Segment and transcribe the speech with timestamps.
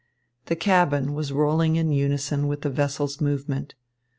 [0.47, 3.75] The cabin was rolling in unison with the vessel's movement.